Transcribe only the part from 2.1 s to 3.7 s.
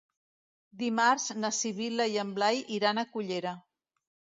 i en Blai iran a Cullera.